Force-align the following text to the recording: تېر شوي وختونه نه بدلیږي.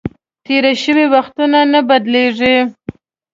تېر 0.45 0.65
شوي 0.83 1.05
وختونه 1.15 1.59
نه 1.71 1.79
بدلیږي. 1.89 2.57